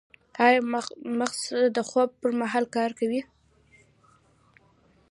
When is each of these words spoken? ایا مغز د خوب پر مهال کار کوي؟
ایا 0.45 0.59
مغز 1.19 1.41
د 1.75 1.77
خوب 1.89 2.09
پر 2.19 2.31
مهال 2.39 2.65
کار 2.75 2.91
کوي؟ 2.99 3.21